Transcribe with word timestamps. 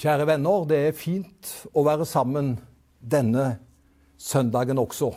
Kjære 0.00 0.24
venner, 0.24 0.62
det 0.64 0.76
er 0.80 0.94
fint 0.96 1.48
å 1.76 1.82
være 1.84 2.06
sammen 2.08 2.54
denne 3.04 3.58
søndagen 4.16 4.78
også. 4.80 5.10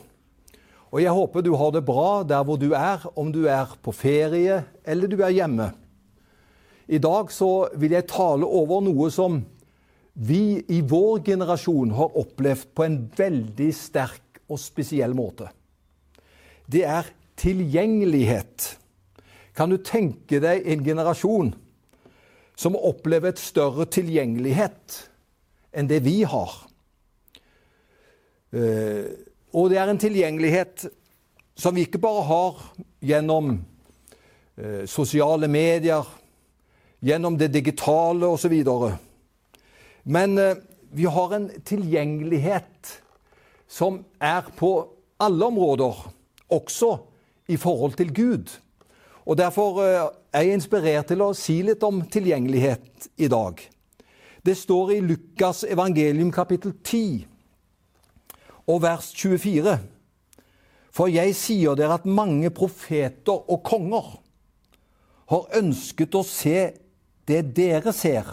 Og 0.91 0.99
jeg 0.99 1.13
håper 1.15 1.45
du 1.45 1.53
har 1.55 1.71
det 1.71 1.85
bra 1.87 2.25
der 2.27 2.43
hvor 2.43 2.59
du 2.59 2.73
er, 2.75 3.05
om 3.15 3.29
du 3.31 3.45
er 3.47 3.71
på 3.79 3.93
ferie 3.95 4.57
eller 4.83 5.07
du 5.07 5.21
er 5.23 5.31
hjemme. 5.37 5.69
I 6.91 6.99
dag 6.99 7.31
så 7.31 7.69
vil 7.79 7.95
jeg 7.95 8.09
tale 8.11 8.43
over 8.43 8.83
noe 8.83 9.07
som 9.07 9.39
vi 10.19 10.59
i 10.67 10.81
vår 10.83 11.23
generasjon 11.31 11.95
har 11.95 12.19
opplevd 12.19 12.75
på 12.75 12.83
en 12.83 12.99
veldig 13.15 13.71
sterk 13.79 14.43
og 14.51 14.59
spesiell 14.59 15.15
måte. 15.15 15.47
Det 16.67 16.83
er 16.83 17.07
tilgjengelighet. 17.39 18.73
Kan 19.55 19.71
du 19.71 19.79
tenke 19.79 20.43
deg 20.43 20.67
en 20.67 20.83
generasjon 20.83 21.55
som 22.55 22.77
opplever 22.77 23.33
et 23.33 23.41
større 23.41 23.87
tilgjengelighet 23.89 24.99
enn 25.73 25.89
det 25.89 26.03
vi 26.05 26.21
har? 26.27 26.55
Eh, 28.53 29.05
og 29.53 29.69
det 29.69 29.79
er 29.81 29.89
en 29.89 30.01
tilgjengelighet 30.01 30.87
som 31.57 31.75
vi 31.75 31.85
ikke 31.85 32.01
bare 32.01 32.25
har 32.25 32.61
gjennom 33.05 33.55
eh, 34.57 34.85
sosiale 34.89 35.49
medier, 35.49 36.05
gjennom 37.03 37.37
det 37.37 37.51
digitale 37.53 38.29
osv. 38.29 38.55
Men 40.03 40.37
eh, 40.37 40.57
vi 40.93 41.05
har 41.09 41.33
en 41.33 41.49
tilgjengelighet 41.65 42.97
som 43.69 44.03
er 44.21 44.45
på 44.57 44.73
alle 45.21 45.45
områder, 45.45 45.97
også 46.53 46.97
i 47.49 47.57
forhold 47.57 47.97
til 47.97 48.13
Gud. 48.13 48.51
Og 49.25 49.37
Derfor 49.37 49.83
eh, 49.83 50.09
er 50.33 50.47
jeg 50.47 50.57
inspirert 50.59 51.07
til 51.11 51.21
å 51.23 51.33
si 51.37 51.61
litt 51.63 51.83
om 51.83 52.01
tilgjengelighet 52.11 53.07
i 53.17 53.29
dag. 53.31 53.61
Det 54.43 54.55
står 54.59 54.97
i 54.97 54.99
Lukas 55.03 55.63
evangelium 55.63 56.31
kapittel 56.35 56.73
10 56.83 57.23
og 58.67 58.81
vers 58.83 59.13
24. 59.15 59.77
For 60.93 61.09
jeg 61.09 61.35
sier 61.37 61.77
dere 61.79 61.95
at 61.97 62.05
mange 62.05 62.51
profeter 62.53 63.39
og 63.49 63.63
konger 63.65 64.09
har 65.31 65.59
ønsket 65.59 66.15
å 66.19 66.23
se 66.27 66.57
det 67.27 67.39
dere 67.55 67.93
ser, 67.95 68.27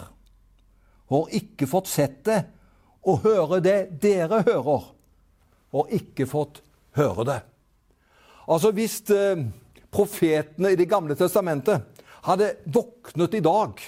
og 1.11 1.31
ikke 1.33 1.67
fått 1.67 1.87
sett 1.87 2.19
det, 2.27 2.41
og 3.07 3.23
høre 3.23 3.61
det 3.63 3.77
dere 4.03 4.43
hører, 4.45 4.91
og 5.71 5.95
ikke 5.95 6.27
fått 6.27 6.59
høre 6.99 7.25
det. 7.25 7.39
Altså 8.51 8.73
hvis 8.75 8.99
eh, 9.15 9.45
profetene 9.91 10.71
i 10.71 10.79
Det 10.79 10.87
gamle 10.89 11.15
testamentet 11.19 12.03
hadde 12.25 12.53
våknet 12.65 13.35
i 13.35 13.43
dag 13.43 13.81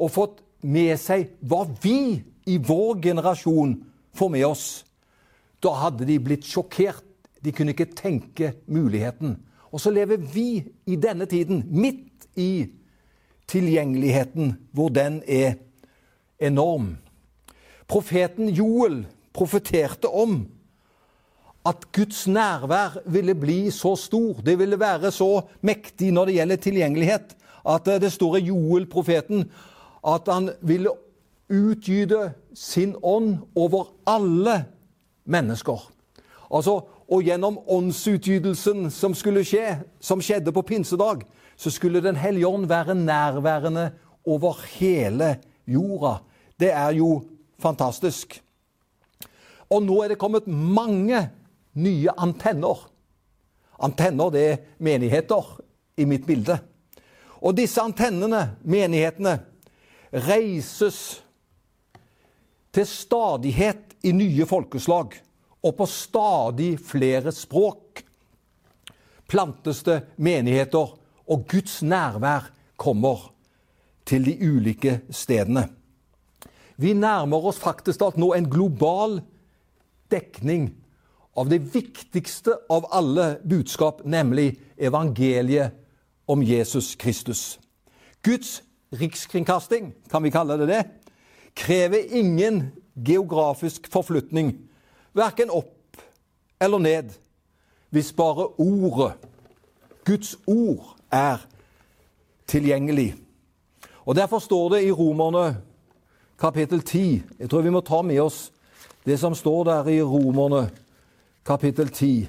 og 0.00 0.12
fått 0.14 0.40
med 0.64 0.96
seg 1.00 1.34
hva 1.44 1.64
vi 1.82 2.20
i 2.48 2.56
vår 2.58 3.00
generasjon 3.04 3.76
får 4.16 4.30
med 4.32 4.46
oss, 4.46 4.66
da 5.60 5.74
hadde 5.76 6.06
de 6.08 6.18
blitt 6.22 6.46
sjokkert. 6.48 7.04
De 7.40 7.52
kunne 7.56 7.72
ikke 7.72 7.92
tenke 7.96 8.52
muligheten. 8.68 9.38
Og 9.72 9.80
så 9.80 9.92
lever 9.92 10.20
vi 10.20 10.64
i 10.88 10.96
denne 11.00 11.28
tiden, 11.30 11.62
midt 11.68 12.26
i 12.36 12.68
tilgjengeligheten, 13.48 14.54
hvor 14.72 14.90
den 14.92 15.22
er 15.24 15.56
enorm. 16.40 16.98
Profeten 17.88 18.50
Joel 18.52 19.04
profeterte 19.36 20.08
om 20.08 20.42
at 21.66 21.84
Guds 21.92 22.24
nærvær 22.28 22.98
ville 23.06 23.34
bli 23.34 23.70
så 23.70 23.96
stor, 23.96 24.40
det 24.44 24.58
ville 24.58 24.80
være 24.80 25.10
så 25.12 25.42
mektig 25.60 26.12
når 26.12 26.30
det 26.30 26.34
gjelder 26.34 26.56
tilgjengelighet, 26.56 27.36
at 27.68 27.88
eh, 27.88 28.00
det 28.00 28.12
står 28.12 28.36
i 28.36 28.46
Joel-profeten 28.48 29.44
at 30.06 30.28
han 30.32 30.50
ville 30.64 30.94
utgyte 31.50 32.32
sin 32.54 32.94
ånd 33.02 33.36
over 33.54 33.92
alle 34.06 34.64
mennesker. 35.24 35.90
Altså, 36.50 36.80
Og 37.10 37.24
gjennom 37.26 37.56
åndsutgytelsen 37.66 38.84
som 38.94 39.16
skulle 39.18 39.42
skje, 39.42 39.80
som 40.00 40.20
skjedde 40.22 40.52
på 40.54 40.62
pinsedag, 40.62 41.24
så 41.56 41.70
skulle 41.70 42.00
Den 42.00 42.16
hellige 42.16 42.46
ånd 42.46 42.66
være 42.66 42.94
nærværende 42.94 43.90
over 44.24 44.54
hele 44.78 45.36
jorda. 45.66 46.22
Det 46.60 46.70
er 46.72 46.90
jo 46.90 47.24
fantastisk. 47.58 48.42
Og 49.70 49.82
nå 49.82 50.02
er 50.02 50.08
det 50.08 50.18
kommet 50.18 50.46
mange 50.46 51.30
nye 51.78 52.12
antenner. 52.16 52.86
Antenner 53.80 54.32
det 54.34 54.44
er 54.48 54.60
menigheter 54.78 55.46
i 56.00 56.06
mitt 56.08 56.26
bilde. 56.28 56.58
Og 57.40 57.56
disse 57.56 57.80
antennene, 57.82 58.56
menighetene, 58.62 59.38
reises 60.12 61.20
til 62.74 62.86
stadighet 62.86 63.96
i 64.06 64.12
nye 64.16 64.46
folkeslag 64.48 65.14
og 65.60 65.76
på 65.76 65.86
stadig 65.88 66.74
flere 66.82 67.32
språk. 67.34 68.02
Plantes 69.30 69.84
det 69.86 70.00
menigheter, 70.18 70.96
og 71.30 71.44
Guds 71.46 71.78
nærvær 71.86 72.48
kommer 72.80 73.28
til 74.08 74.24
de 74.26 74.34
ulike 74.42 74.96
stedene. 75.14 75.68
Vi 76.80 76.94
nærmer 76.96 77.44
oss 77.50 77.60
faktisk 77.60 78.02
at 78.02 78.16
nå 78.18 78.32
en 78.34 78.48
global 78.50 79.20
dekning 80.10 80.70
av 81.34 81.48
det 81.48 81.58
viktigste 81.58 82.56
av 82.68 82.86
alle 82.90 83.38
budskap, 83.44 84.02
nemlig 84.04 84.60
evangeliet 84.76 85.72
om 86.26 86.42
Jesus 86.42 86.94
Kristus. 86.94 87.60
Guds 88.22 88.62
rikskringkasting, 88.90 89.92
kan 90.10 90.22
vi 90.22 90.30
kalle 90.30 90.56
det 90.56 90.66
det, 90.66 90.84
krever 91.54 92.14
ingen 92.14 92.70
geografisk 92.94 93.88
forflytning, 93.92 94.54
verken 95.12 95.50
opp 95.50 96.00
eller 96.60 96.78
ned, 96.78 97.14
hvis 97.90 98.12
bare 98.12 98.46
ordet, 98.58 99.12
Guds 100.04 100.36
ord, 100.46 100.96
er 101.10 101.38
tilgjengelig. 102.46 103.14
Og 104.04 104.16
Derfor 104.16 104.38
står 104.38 104.68
det 104.68 104.84
i 104.84 104.92
Romerne 104.92 105.56
kapittel 106.38 106.80
10 106.80 107.22
Jeg 107.38 107.50
tror 107.50 107.62
vi 107.62 107.70
må 107.70 107.80
ta 107.80 108.02
med 108.02 108.20
oss 108.20 108.52
det 109.04 109.18
som 109.20 109.34
står 109.34 109.64
der 109.64 109.88
i 109.88 110.02
Romerne 110.02 110.70
kapittel 111.44 111.88
10. 111.88 112.28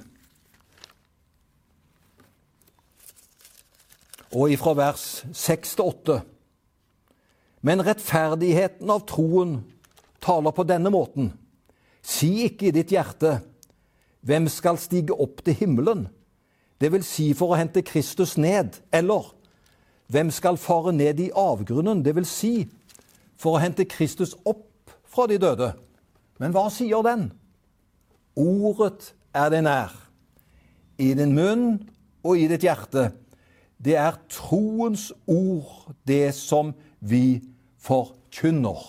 Og 4.31 4.51
ifra 4.51 4.73
vers 4.73 5.25
6 5.33 5.75
til 5.75 5.85
8. 5.85 6.21
Men 7.61 7.83
rettferdigheten 7.85 8.89
av 8.89 9.03
troen 9.09 9.57
taler 10.23 10.55
på 10.55 10.63
denne 10.63 10.89
måten. 10.93 11.33
Si 12.01 12.47
ikke 12.47 12.69
i 12.69 12.75
ditt 12.75 12.93
hjerte, 12.93 13.41
hvem 14.25 14.47
skal 14.49 14.79
stige 14.81 15.13
opp 15.13 15.43
til 15.45 15.57
himmelen? 15.59 16.07
Det 16.81 16.89
vil 16.93 17.03
si 17.05 17.31
for 17.37 17.53
å 17.53 17.59
hente 17.59 17.83
Kristus 17.85 18.37
ned. 18.41 18.79
Eller 18.93 19.27
hvem 20.11 20.31
skal 20.33 20.57
fare 20.57 20.93
ned 20.95 21.19
i 21.19 21.29
avgrunnen? 21.35 22.01
Det 22.05 22.15
vil 22.15 22.25
si 22.25 22.55
for 23.37 23.57
å 23.57 23.61
hente 23.61 23.85
Kristus 23.89 24.33
opp 24.45 24.89
fra 25.05 25.27
de 25.29 25.37
døde. 25.41 25.73
Men 26.39 26.55
hva 26.55 26.69
sier 26.73 27.03
den? 27.05 27.29
Ordet 28.35 29.13
er 29.35 29.49
deg 29.51 29.65
nær, 29.65 29.91
i 31.01 31.11
din 31.17 31.33
munn 31.35 31.65
og 32.23 32.37
i 32.37 32.47
ditt 32.51 32.63
hjerte. 32.65 33.09
Det 33.81 33.95
er 33.97 34.19
troens 34.29 35.09
ord, 35.25 35.89
det 36.07 36.33
som 36.37 36.73
vi 36.99 37.41
forkynner. 37.81 38.83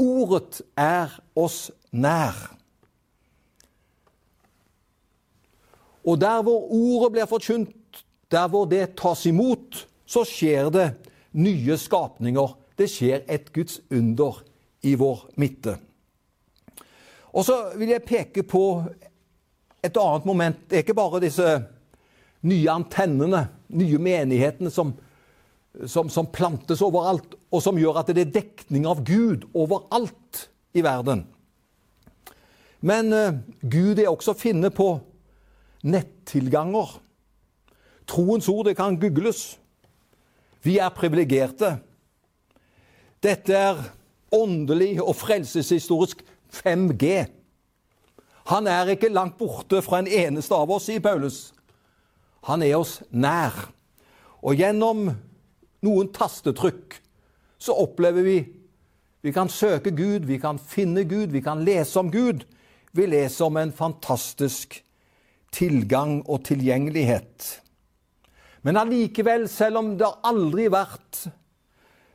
Ordet 0.00 0.62
er 0.76 1.12
oss 1.38 1.70
nær. 1.92 2.34
Og 6.02 6.18
der 6.18 6.42
hvor 6.42 6.66
ordet 6.74 7.12
blir 7.14 7.30
forkynt, 7.30 8.04
der 8.32 8.48
hvor 8.50 8.66
det 8.66 8.96
tas 8.98 9.26
imot, 9.26 9.84
så 10.06 10.24
skjer 10.26 10.70
det 10.74 10.88
nye 11.32 11.76
skapninger. 11.78 12.56
Det 12.78 12.88
skjer 12.90 13.22
et 13.30 13.52
Guds 13.54 13.78
under 13.92 14.42
i 14.82 14.96
vår 14.98 15.28
midte. 15.38 15.76
Og 17.32 17.46
så 17.46 17.56
vil 17.80 17.94
jeg 17.94 18.04
peke 18.04 18.44
på 18.44 18.64
et 19.82 19.96
annet 19.98 20.26
moment. 20.28 20.58
Det 20.68 20.78
er 20.78 20.84
ikke 20.84 20.98
bare 20.98 21.22
disse 21.22 21.46
nye 22.46 22.70
antennene, 22.70 23.46
nye 23.72 24.00
menighetene 24.02 24.70
som, 24.72 24.92
som, 25.86 26.10
som, 26.12 26.28
plantes 26.28 26.82
overalt, 26.84 27.36
og 27.50 27.62
som 27.64 27.78
gjør 27.78 28.02
at 28.02 28.10
det 28.12 28.26
er 28.26 28.34
dekning 28.40 28.86
av 28.88 29.02
Gud 29.06 29.46
overalt 29.54 30.46
i 30.76 30.84
verden. 30.84 31.24
Men 32.82 33.14
uh, 33.14 33.38
Gud 33.62 34.00
er 34.02 34.10
også 34.10 34.34
å 34.34 34.38
finne 34.38 34.72
på 34.74 34.96
nettilganger. 35.86 36.98
Troens 38.10 38.48
ord 38.50 38.66
det 38.68 38.76
kan 38.78 38.98
googles. 39.00 39.54
Vi 40.62 40.76
er 40.82 40.94
privilegerte. 40.94 41.76
Dette 43.22 43.54
er 43.54 43.82
åndelig 44.34 44.96
og 45.02 45.14
frelseshistorisk 45.18 46.22
5G. 46.52 47.26
Han 48.50 48.66
er 48.66 48.94
ikke 48.94 49.12
langt 49.12 49.38
borte 49.38 49.82
fra 49.84 50.02
en 50.02 50.10
eneste 50.10 50.56
av 50.56 50.70
oss, 50.70 50.88
sier 50.90 51.02
Paulus. 51.02 51.52
Han 52.48 52.64
er 52.66 52.76
oss 52.78 53.00
nær. 53.10 53.54
Og 54.42 54.58
gjennom 54.58 55.06
noen 55.86 56.10
tastetrykk 56.14 56.98
så 57.62 57.76
opplever 57.78 58.26
vi 58.26 58.40
Vi 59.22 59.30
kan 59.30 59.46
søke 59.46 59.92
Gud, 59.94 60.24
vi 60.26 60.40
kan 60.42 60.58
finne 60.58 61.04
Gud, 61.06 61.30
vi 61.30 61.40
kan 61.40 61.60
lese 61.62 62.00
om 62.00 62.08
Gud. 62.10 62.42
Vi 62.92 63.06
leser 63.06 63.44
om 63.44 63.56
en 63.56 63.70
fantastisk 63.72 64.80
tilgang 65.54 66.24
og 66.26 66.42
tilgjengelighet. 66.48 67.62
Men 68.62 68.80
allikevel, 68.80 69.46
selv 69.48 69.78
om 69.78 69.92
det 69.98 70.10
aldri 70.26 70.66
har 70.66 70.74
vært 70.74 71.20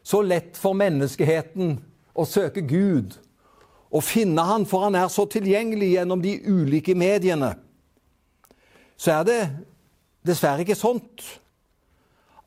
så 0.03 0.19
lett 0.19 0.59
for 0.59 0.75
menneskeheten 0.75 1.77
å 2.11 2.27
søke 2.27 2.65
Gud 2.67 3.15
og 3.91 4.03
finne 4.03 4.43
Han, 4.43 4.65
for 4.65 4.83
Han 4.83 4.95
er 4.95 5.07
så 5.07 5.25
tilgjengelig 5.25 5.91
gjennom 5.95 6.21
de 6.21 6.39
ulike 6.45 6.95
mediene, 6.95 7.55
så 8.97 9.19
er 9.19 9.23
det 9.27 9.41
dessverre 10.25 10.65
ikke 10.65 10.75
sånt 10.75 11.23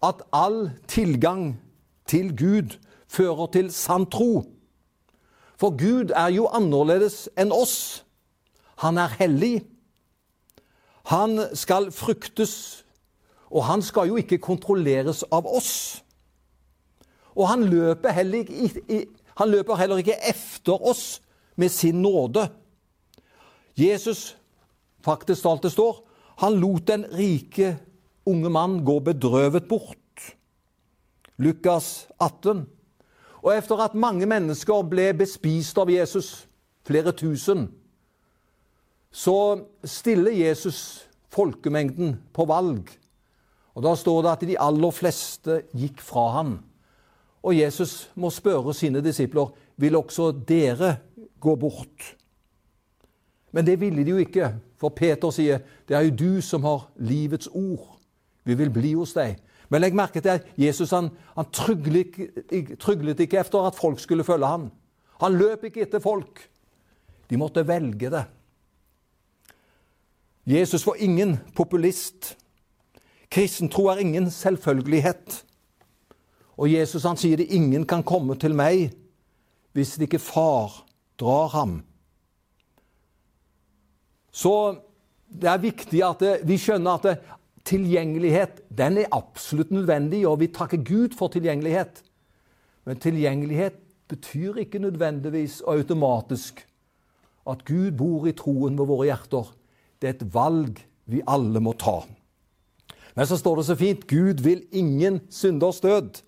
at 0.03 0.23
all 0.33 0.71
tilgang 0.89 1.61
til 2.09 2.33
Gud 2.37 2.77
fører 3.09 3.47
til 3.55 3.71
sann 3.73 4.07
tro. 4.11 4.43
For 5.61 5.77
Gud 5.77 6.15
er 6.17 6.33
jo 6.33 6.49
annerledes 6.49 7.29
enn 7.39 7.53
oss. 7.53 8.05
Han 8.81 8.99
er 8.99 9.13
hellig. 9.21 9.61
Han 11.13 11.43
skal 11.55 11.91
fryktes, 11.93 12.85
og 13.51 13.65
han 13.69 13.83
skal 13.83 14.09
jo 14.09 14.17
ikke 14.21 14.39
kontrolleres 14.39 15.23
av 15.31 15.47
oss. 15.47 16.03
Og 17.37 17.49
han 17.49 17.65
løper 17.69 18.15
heller 18.15 18.47
ikke, 18.49 19.05
han 19.37 19.51
løper 19.51 19.77
heller 19.77 20.01
ikke 20.01 20.19
efter 20.29 20.81
oss 20.81 21.21
med 21.61 21.73
sin 21.73 22.01
nåde. 22.03 22.49
Jesus, 23.77 24.37
faktisk 25.05 25.47
alt 25.47 25.63
det 25.67 25.73
står, 25.75 26.01
han 26.41 26.57
lot 26.61 26.87
den 26.89 27.05
rike 27.13 27.75
unge 28.29 28.51
mann 28.53 28.81
gå 28.85 28.99
bedrøvet 29.05 29.69
bort. 29.69 29.99
Lukas 31.41 32.09
18. 32.21 32.65
Og 33.41 33.53
etter 33.57 33.81
at 33.81 33.97
mange 33.97 34.29
mennesker 34.29 34.85
ble 34.89 35.11
bespist 35.17 35.79
av 35.81 35.91
Jesus, 35.93 36.47
flere 36.85 37.13
tusen, 37.17 37.71
så 39.11 39.61
stiller 39.85 40.37
Jesus 40.37 41.07
folkemengden 41.33 42.19
på 42.37 42.45
valg. 42.49 42.91
Og 43.75 43.83
Da 43.83 43.95
står 43.97 44.23
det 44.23 44.31
at 44.31 44.49
de 44.49 44.59
aller 44.61 44.93
fleste 44.93 45.63
gikk 45.73 46.01
fra 46.05 46.29
ham. 46.37 46.59
Og 47.43 47.57
Jesus 47.57 48.11
må 48.15 48.31
spørre 48.31 48.75
sine 48.75 49.01
disipler 49.01 49.53
vil 49.81 49.97
også 49.97 50.33
dere 50.33 50.99
gå 51.41 51.57
bort. 51.57 52.15
Men 53.53 53.67
det 53.67 53.81
ville 53.81 54.05
de 54.05 54.15
jo 54.15 54.21
ikke, 54.23 54.53
for 54.79 54.95
Peter 54.95 55.33
sier 55.35 55.63
det 55.89 55.97
er 55.97 56.07
jo 56.07 56.17
du 56.17 56.43
som 56.45 56.65
har 56.65 56.87
livets 56.97 57.51
ord. 57.53 57.97
Vi 58.45 58.55
vil 58.55 58.71
bli 58.73 58.95
hos 58.95 59.15
deg. 59.17 59.41
Men 59.71 59.83
legg 59.85 59.95
merke 59.95 60.23
til 60.23 60.35
at 60.35 60.47
Jesus 60.59 60.91
han, 60.95 61.11
han 61.37 61.51
tryglet, 61.55 63.21
ikke 63.21 63.41
efter 63.41 63.67
at 63.67 63.79
folk 63.79 64.01
skulle 64.03 64.27
følge 64.27 64.47
ham. 64.47 64.71
Han 65.21 65.37
løp 65.39 65.65
ikke 65.69 65.85
etter 65.85 66.03
folk. 66.03 66.43
De 67.31 67.39
måtte 67.39 67.67
velge 67.67 68.11
det. 68.11 68.25
Jesus 70.47 70.87
var 70.87 70.99
ingen 70.99 71.37
populist. 71.55 72.37
Kristentro 73.31 73.87
er 73.93 74.03
ingen 74.03 74.31
selvfølgelighet. 74.31 75.45
Og 76.59 76.73
Jesus 76.73 77.07
han 77.07 77.19
sier 77.21 77.39
det 77.39 77.53
ingen 77.55 77.87
kan 77.87 78.03
komme 78.03 78.35
til 78.41 78.57
meg 78.59 78.91
hvis 79.73 79.95
det 79.95 80.09
ikke 80.09 80.19
far 80.19 80.81
drar 81.21 81.51
ham. 81.55 81.81
Så 84.33 84.55
det 85.31 85.51
er 85.51 85.63
viktig 85.63 86.03
at 86.07 86.25
vi 86.47 86.57
skjønner 86.59 86.99
at 86.99 87.27
tilgjengelighet 87.69 88.63
den 88.75 88.99
er 89.03 89.13
absolutt 89.15 89.71
nødvendig, 89.75 90.25
og 90.29 90.41
vi 90.41 90.51
takker 90.55 90.83
Gud 90.87 91.17
for 91.19 91.33
tilgjengelighet. 91.33 92.03
Men 92.89 93.01
tilgjengelighet 93.03 93.77
betyr 94.11 94.63
ikke 94.65 94.81
nødvendigvis 94.83 95.61
og 95.61 95.77
automatisk 95.77 96.65
at 97.51 97.65
Gud 97.65 97.93
bor 97.99 98.27
i 98.27 98.35
troen 98.37 98.79
ved 98.79 98.89
våre 98.89 99.11
hjerter. 99.11 99.53
Det 100.01 100.09
er 100.09 100.17
et 100.17 100.35
valg 100.35 100.81
vi 101.11 101.23
alle 101.29 101.61
må 101.63 101.75
ta. 101.79 102.01
Men 103.17 103.27
så 103.27 103.39
står 103.39 103.61
det 103.61 103.67
så 103.69 103.77
fint 103.79 104.07
Gud 104.09 104.43
vil 104.45 104.63
ingen 104.73 105.21
synders 105.31 105.81
død. 105.83 106.23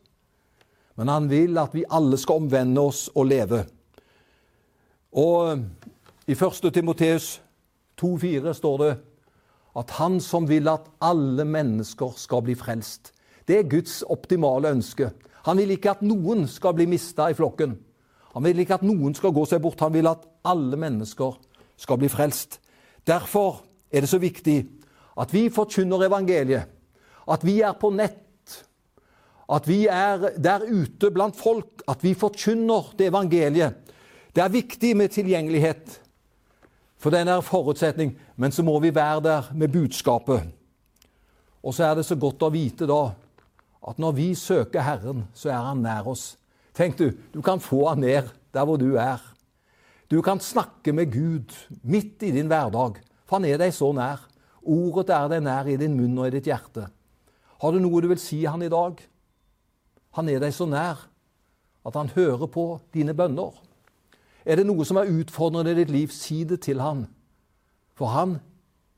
Men 0.98 1.08
han 1.08 1.28
vil 1.30 1.58
at 1.58 1.74
vi 1.74 1.86
alle 1.88 2.18
skal 2.20 2.42
omvende 2.42 2.82
oss 2.82 3.06
og 3.14 3.30
leve. 3.30 3.64
Og 5.12 5.58
i 6.26 6.32
1. 6.32 6.72
Timoteus 6.72 7.42
2,4 8.00 8.52
står 8.56 8.76
det 8.82 8.92
at 9.76 9.90
han 9.96 10.20
som 10.20 10.48
vil 10.48 10.68
at 10.68 10.88
alle 11.00 11.44
mennesker 11.48 12.16
skal 12.16 12.44
bli 12.44 12.56
frelst. 12.56 13.12
Det 13.48 13.58
er 13.58 13.68
Guds 13.68 14.02
optimale 14.02 14.70
ønske. 14.72 15.10
Han 15.44 15.58
vil 15.58 15.74
ikke 15.74 15.96
at 15.96 16.04
noen 16.06 16.46
skal 16.48 16.76
bli 16.76 16.86
mista 16.88 17.28
i 17.30 17.36
flokken. 17.36 17.74
Han 18.32 18.44
vil 18.44 18.62
ikke 18.62 18.78
at 18.78 18.86
noen 18.86 19.16
skal 19.16 19.34
gå 19.34 19.44
seg 19.48 19.62
bort. 19.64 19.80
Han 19.84 19.94
vil 19.94 20.08
at 20.08 20.24
alle 20.48 20.78
mennesker 20.80 21.36
skal 21.76 22.00
bli 22.00 22.08
frelst. 22.12 22.60
Derfor 23.06 23.64
er 23.92 24.04
det 24.04 24.12
så 24.12 24.20
viktig 24.22 24.62
at 25.20 25.32
vi 25.34 25.48
forkynner 25.52 26.06
evangeliet, 26.06 26.68
at 27.28 27.44
vi 27.44 27.60
er 27.60 27.74
på 27.76 27.90
nett, 27.92 28.18
at 29.52 29.66
vi 29.68 29.84
er 29.90 30.30
der 30.40 30.64
ute 30.64 31.10
blant 31.12 31.36
folk, 31.36 31.82
at 31.88 32.00
vi 32.04 32.14
forkynner 32.16 32.94
det 32.96 33.10
evangeliet. 33.10 33.81
Det 34.32 34.40
er 34.40 34.52
viktig 34.52 34.94
med 34.96 35.12
tilgjengelighet. 35.12 35.98
For 36.96 37.12
den 37.12 37.28
er 37.28 37.44
forutsetning. 37.44 38.14
Men 38.36 38.52
så 38.52 38.62
må 38.62 38.78
vi 38.80 38.94
være 38.94 39.20
der 39.20 39.50
med 39.54 39.72
budskapet. 39.72 40.46
Og 41.62 41.74
så 41.74 41.84
er 41.84 41.98
det 41.98 42.06
så 42.06 42.16
godt 42.16 42.42
å 42.42 42.52
vite 42.52 42.88
da 42.88 43.02
at 43.82 43.98
når 43.98 44.14
vi 44.14 44.28
søker 44.38 44.84
Herren, 44.86 45.26
så 45.34 45.50
er 45.50 45.66
Han 45.66 45.82
nær 45.82 46.08
oss. 46.08 46.36
Tenk 46.74 46.96
du, 46.98 47.10
du 47.34 47.42
kan 47.42 47.60
få 47.60 47.88
Han 47.88 48.00
ned 48.00 48.30
der 48.54 48.64
hvor 48.64 48.78
du 48.78 48.96
er. 48.96 49.20
Du 50.10 50.20
kan 50.22 50.40
snakke 50.40 50.92
med 50.92 51.12
Gud 51.12 51.52
midt 51.82 52.22
i 52.22 52.30
din 52.30 52.46
hverdag, 52.46 53.00
for 53.26 53.36
Han 53.36 53.44
er 53.44 53.58
deg 53.58 53.74
så 53.74 53.92
nær. 53.92 54.22
Ordet 54.62 55.10
er 55.10 55.28
deg 55.28 55.42
nær 55.42 55.66
i 55.66 55.76
din 55.76 55.96
munn 55.98 56.18
og 56.18 56.28
i 56.28 56.36
ditt 56.36 56.46
hjerte. 56.46 56.86
Har 57.62 57.72
du 57.72 57.80
noe 57.82 58.00
du 58.02 58.08
vil 58.10 58.20
si 58.20 58.44
Han 58.44 58.62
i 58.62 58.70
dag? 58.70 59.00
Han 60.12 60.28
er 60.28 60.40
deg 60.42 60.54
så 60.54 60.66
nær 60.68 61.08
at 61.82 61.96
han 61.98 62.12
hører 62.14 62.46
på 62.46 62.66
dine 62.94 63.14
bønner. 63.16 63.54
Er 64.46 64.58
det 64.58 64.66
noe 64.66 64.84
som 64.84 64.98
er 64.98 65.10
utfordrende 65.10 65.74
i 65.74 65.78
ditt 65.82 65.92
liv, 65.92 66.10
si 66.14 66.42
det 66.48 66.62
til 66.66 66.82
han. 66.82 67.06
For 67.94 68.10
han 68.14 68.38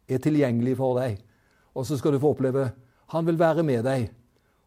er 0.08 0.22
tilgjengelig 0.22 0.78
for 0.80 1.00
deg. 1.00 1.20
Og 1.74 1.86
så 1.86 1.98
skal 1.98 2.14
du 2.14 2.22
få 2.22 2.34
oppleve 2.36 2.70
han 3.12 3.26
vil 3.26 3.38
være 3.38 3.62
med 3.62 3.84
deg 3.84 4.08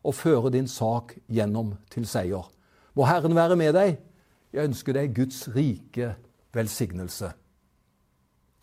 og 0.07 0.15
føre 0.15 0.51
din 0.53 0.69
sak 0.71 1.15
gjennom 1.27 1.73
til 1.91 2.05
seier. 2.07 2.45
Må 2.95 3.07
Herren 3.09 3.35
være 3.35 3.57
med 3.59 3.73
deg. 3.75 3.97
Jeg 4.53 4.69
ønsker 4.69 4.95
deg 4.95 5.15
Guds 5.15 5.47
rike 5.55 6.13
velsignelse. 6.55 7.33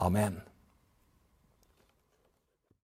Amen. 0.00 0.40